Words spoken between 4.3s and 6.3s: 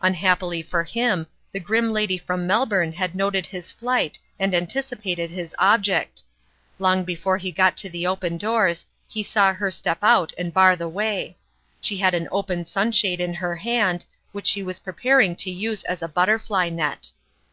and anticipated its object.